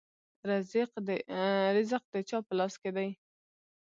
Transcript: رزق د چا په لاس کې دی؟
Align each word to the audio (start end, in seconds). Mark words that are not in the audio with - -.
رزق 1.77 1.93
د 2.13 2.15
چا 2.29 2.37
په 2.47 2.53
لاس 2.59 2.73
کې 2.81 2.89
دی؟ 2.95 3.09